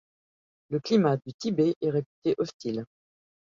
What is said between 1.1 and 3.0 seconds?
du Tibet est réputé hostile.